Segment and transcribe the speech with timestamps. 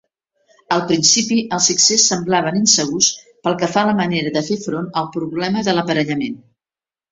[0.75, 3.11] Al principi, els Sixers semblaven insegurs
[3.45, 6.45] pel que fa a la manera de fer front al problema de l'aparellament.